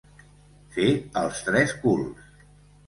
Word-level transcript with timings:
Fer 0.77 0.87
els 1.23 1.45
tres 1.51 1.79
culs. 1.87 2.35